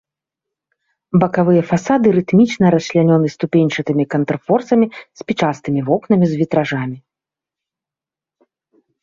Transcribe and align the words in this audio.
Бакавыя 1.23 1.61
фасады 1.71 2.13
рытмічна 2.17 2.71
расчлянёны 2.75 3.27
ступеньчатымі 3.35 4.03
контрфорсамі, 4.15 4.85
спічастымі 5.23 5.81
вокнамі 5.91 6.25
з 6.33 6.41
вітражамі. 6.41 6.97